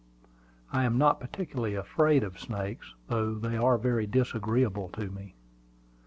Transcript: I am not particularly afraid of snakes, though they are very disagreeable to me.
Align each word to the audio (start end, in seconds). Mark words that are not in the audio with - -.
I 0.73 0.83
am 0.85 0.97
not 0.97 1.19
particularly 1.19 1.75
afraid 1.75 2.23
of 2.23 2.39
snakes, 2.39 2.95
though 3.07 3.35
they 3.35 3.55
are 3.55 3.77
very 3.77 4.07
disagreeable 4.07 4.89
to 4.93 5.11
me. 5.11 5.35